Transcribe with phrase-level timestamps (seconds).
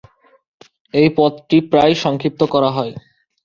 [0.93, 2.93] এই পদটি প্রায়ই সংক্ষিপ্ত করা হয়।